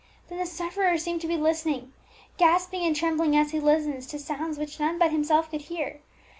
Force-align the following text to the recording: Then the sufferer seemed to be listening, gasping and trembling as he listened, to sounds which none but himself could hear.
Then 0.29 0.39
the 0.39 0.47
sufferer 0.47 0.97
seemed 0.97 1.21
to 1.21 1.27
be 1.27 1.37
listening, 1.37 1.93
gasping 2.39 2.81
and 2.87 2.95
trembling 2.95 3.35
as 3.37 3.51
he 3.51 3.59
listened, 3.59 4.01
to 4.01 4.17
sounds 4.17 4.57
which 4.57 4.79
none 4.79 4.97
but 4.97 5.11
himself 5.11 5.51
could 5.51 5.61
hear. 5.61 6.01